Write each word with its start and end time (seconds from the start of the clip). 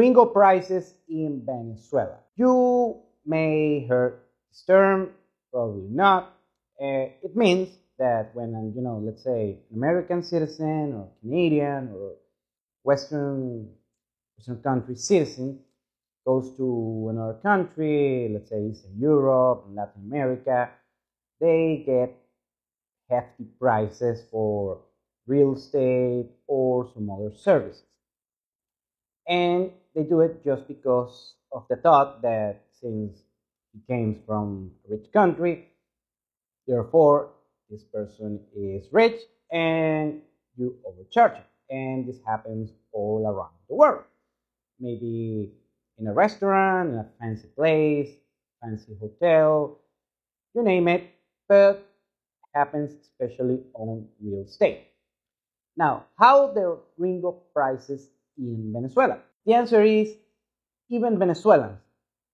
Gringo 0.00 0.24
prices 0.24 0.94
in 1.10 1.42
Venezuela. 1.44 2.20
You 2.34 3.02
may 3.26 3.86
heard 3.86 4.20
this 4.48 4.64
term, 4.66 5.10
probably 5.52 5.88
not. 5.90 6.38
Uh, 6.80 7.12
it 7.22 7.36
means 7.36 7.68
that 7.98 8.34
when, 8.34 8.72
you 8.74 8.80
know, 8.80 8.96
let's 9.04 9.22
say 9.22 9.58
an 9.70 9.76
American 9.76 10.22
citizen 10.22 10.94
or 10.94 11.10
Canadian 11.20 11.90
or 11.94 12.14
Western, 12.82 13.68
Western 14.38 14.62
country 14.62 14.96
citizen 14.96 15.60
goes 16.24 16.56
to 16.56 17.08
another 17.10 17.38
country, 17.42 18.30
let's 18.32 18.48
say 18.48 18.70
Eastern 18.70 18.98
Europe, 18.98 19.66
Latin 19.68 20.00
America, 20.06 20.70
they 21.42 21.82
get 21.84 22.16
hefty 23.10 23.44
prices 23.60 24.22
for 24.30 24.80
real 25.26 25.56
estate 25.56 26.30
or 26.46 26.88
some 26.94 27.10
other 27.10 27.34
services. 27.36 27.82
And 29.28 29.72
they 30.00 30.08
do 30.08 30.20
it 30.20 30.42
just 30.44 30.66
because 30.66 31.34
of 31.52 31.66
the 31.68 31.76
thought 31.76 32.22
that 32.22 32.62
since 32.80 33.18
he 33.72 33.80
came 33.86 34.22
from 34.26 34.70
a 34.86 34.96
rich 34.96 35.12
country, 35.12 35.68
therefore 36.66 37.30
this 37.68 37.84
person 37.84 38.40
is 38.56 38.86
rich 38.92 39.20
and 39.52 40.22
you 40.56 40.76
overcharge 40.86 41.34
him. 41.34 41.44
And 41.68 42.08
this 42.08 42.18
happens 42.26 42.70
all 42.92 43.26
around 43.26 43.54
the 43.68 43.74
world. 43.74 44.04
Maybe 44.80 45.52
in 45.98 46.06
a 46.06 46.12
restaurant, 46.12 46.90
in 46.90 46.94
a 46.96 47.06
fancy 47.20 47.48
place, 47.54 48.08
fancy 48.62 48.96
hotel, 48.98 49.78
you 50.54 50.62
name 50.62 50.88
it, 50.88 51.04
but 51.48 51.86
happens 52.54 52.92
especially 53.02 53.60
on 53.74 54.08
real 54.20 54.44
estate. 54.44 54.88
Now, 55.76 56.06
how 56.18 56.48
the 56.48 56.78
gringo 56.96 57.42
prices 57.54 58.08
in 58.36 58.72
Venezuela? 58.72 59.18
The 59.46 59.54
answer 59.54 59.82
is 59.82 60.14
even 60.90 61.18
Venezuelans 61.18 61.78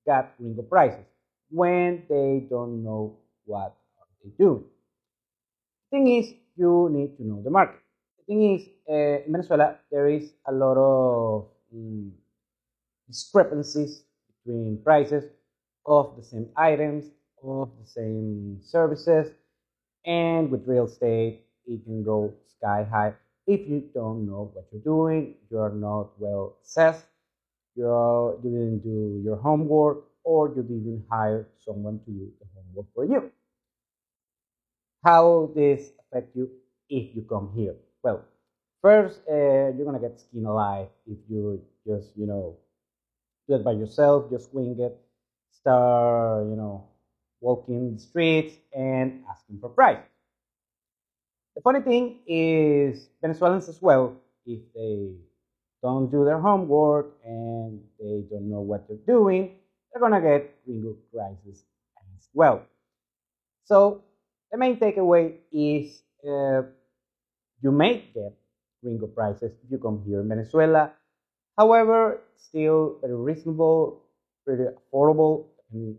got 0.07 0.37
gringo 0.39 0.63
prices 0.63 1.07
when 1.51 2.05
they 2.09 2.47
don't 2.51 2.83
know 2.83 3.19
what 3.45 3.77
are 3.99 4.09
they 4.25 4.31
doing. 4.39 4.65
The 5.91 5.97
thing 5.99 6.09
is, 6.09 6.35
you 6.57 6.89
need 6.91 7.17
to 7.19 7.25
know 7.27 7.43
the 7.43 7.51
market. 7.51 7.81
The 8.19 8.25
thing 8.27 8.55
is, 8.57 8.69
uh, 8.89 9.25
in 9.27 9.33
Venezuela, 9.33 9.77
there 9.91 10.09
is 10.09 10.33
a 10.47 10.53
lot 10.53 10.77
of 10.77 11.47
um, 11.73 12.13
discrepancies 13.09 14.03
between 14.45 14.81
prices 14.83 15.25
of 15.87 16.17
the 16.17 16.23
same 16.23 16.49
items, 16.57 17.05
of 17.43 17.71
the 17.81 17.87
same 17.87 18.59
services, 18.63 19.33
and 20.05 20.51
with 20.51 20.67
real 20.67 20.87
estate, 20.87 21.43
it 21.67 21.85
can 21.85 22.03
go 22.05 22.33
sky 22.59 22.87
high 22.91 23.15
if 23.47 23.69
you 23.69 23.89
don't 23.95 24.27
know 24.27 24.51
what 24.53 24.67
you're 24.73 24.83
doing, 24.83 25.35
you're 25.51 25.71
not 25.71 26.11
well 26.19 26.57
assessed, 26.65 27.07
you're, 27.77 28.39
you 28.43 28.51
didn't 28.51 28.81
do 28.81 29.21
your 29.25 29.37
homework, 29.37 30.05
or 30.25 30.49
you 30.49 30.63
didn't 30.63 31.07
hire 31.11 31.49
someone 31.65 32.01
to 32.07 32.11
do 32.11 32.33
the 32.41 32.47
homework 32.55 32.87
for 32.95 33.05
you. 33.05 33.31
How 35.05 35.51
this 35.55 35.93
affect 36.01 36.37
you 36.37 36.51
if 36.91 37.15
you 37.17 37.23
come 37.23 37.53
here? 37.55 37.77
Well, 38.03 38.25
first, 38.83 39.21
uh, 39.29 39.73
you're 39.75 39.85
gonna 39.87 40.01
get 40.01 40.19
skin 40.21 40.45
alive 40.45 40.89
if 41.07 41.19
you 41.29 41.63
just, 41.87 42.17
you 42.17 42.27
know, 42.27 42.57
do 43.49 43.57
it 43.57 43.65
by 43.65 43.73
yourself, 43.73 44.31
just 44.31 44.55
wing 44.55 44.79
it, 44.81 44.97
start, 45.51 46.47
you 46.49 46.57
know, 46.57 46.89
walking 47.41 47.95
the 47.95 48.01
streets 48.01 48.57
and 48.75 49.25
asking 49.31 49.61
for 49.61 49.71
price. 49.71 50.05
The 51.57 51.63
funny 51.63 51.81
thing 51.81 52.21
is, 52.27 53.09
Venezuelans 53.23 53.69
as 53.71 53.81
well, 53.81 54.15
if 54.45 54.61
they 54.75 55.11
don't 55.83 56.11
do 56.11 56.25
their 56.25 56.39
homework 56.39 57.17
and 57.25 57.81
they 57.99 58.25
don't 58.31 58.51
know 58.51 58.61
what 58.61 58.87
they're 58.89 59.07
doing, 59.07 59.57
they're 59.91 60.01
gonna 60.01 60.21
get 60.21 60.65
gringo 60.67 60.97
prices 61.13 61.65
as 62.19 62.29
well. 62.35 62.63
So 63.65 64.05
the 64.53 64.59
main 64.59 64.77
takeaway 64.79 65.37
is 65.51 66.03
uh, 66.29 66.63
you 67.63 67.73
may 67.73 68.05
get 68.15 68.37
gringo 68.83 69.07
prices 69.07 69.53
if 69.65 69.71
you 69.71 69.79
come 69.79 70.03
here 70.07 70.21
in 70.21 70.29
Venezuela. 70.29 70.93
However, 71.57 72.21
still 72.37 72.99
very 73.01 73.15
reasonable, 73.17 74.03
pretty 74.45 74.65
affordable, 74.65 75.47
depending 75.57 75.97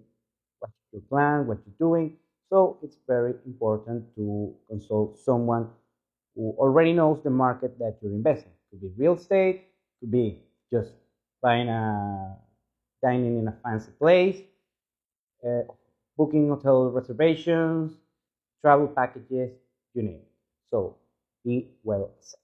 what 0.59 0.71
you 0.93 1.01
plan, 1.09 1.47
what 1.47 1.57
you're 1.65 1.89
doing. 1.89 2.17
So 2.49 2.77
it's 2.83 2.97
very 3.07 3.35
important 3.45 4.13
to 4.15 4.55
consult 4.69 5.17
someone 5.19 5.69
who 6.35 6.55
already 6.57 6.93
knows 6.93 7.23
the 7.23 7.29
market 7.31 7.77
that 7.79 7.97
you're 8.01 8.13
investing. 8.13 8.53
Could 8.71 8.81
be 8.81 8.91
real 8.97 9.15
estate, 9.15 9.65
could 9.99 10.11
be 10.11 10.43
just 10.71 10.93
buying 11.41 11.69
a 11.69 12.37
dining 13.03 13.39
in 13.39 13.47
a 13.47 13.57
fancy 13.63 13.91
place, 13.99 14.41
uh, 15.45 15.63
booking 16.17 16.49
hotel 16.49 16.89
reservations, 16.91 17.93
travel 18.61 18.87
packages, 18.87 19.51
you 19.93 20.03
name 20.03 20.15
it. 20.21 20.31
So 20.69 20.97
be 21.45 21.71
well 21.83 22.11
set. 22.19 22.39